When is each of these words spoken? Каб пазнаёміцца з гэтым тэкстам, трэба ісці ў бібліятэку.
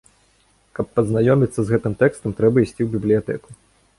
Каб 0.79 0.87
пазнаёміцца 0.99 1.59
з 1.67 1.75
гэтым 1.75 1.93
тэкстам, 2.01 2.35
трэба 2.39 2.57
ісці 2.65 2.75
ў 2.83 2.89
бібліятэку. 2.95 3.49